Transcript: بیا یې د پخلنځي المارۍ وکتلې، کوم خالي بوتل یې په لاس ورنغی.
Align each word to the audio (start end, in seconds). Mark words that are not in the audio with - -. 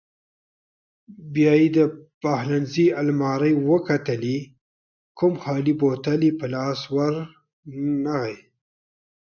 بیا 1.33 1.53
یې 1.61 1.67
د 1.77 1.79
پخلنځي 2.21 2.87
المارۍ 3.01 3.53
وکتلې، 3.69 4.37
کوم 5.17 5.33
خالي 5.41 5.73
بوتل 5.79 6.19
یې 6.27 6.31
په 6.39 6.45
لاس 6.53 6.79
ورنغی. 6.93 8.35